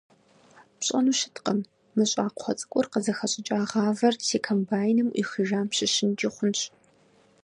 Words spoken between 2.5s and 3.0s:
цӏыкӏур